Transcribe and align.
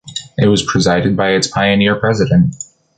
It 0.39 0.47
was 0.47 0.63
presided 0.63 1.15
by 1.15 1.29
its 1.33 1.45
pioneer 1.45 1.93
president. 1.95 2.55